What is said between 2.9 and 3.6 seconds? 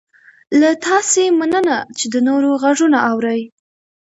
اورئ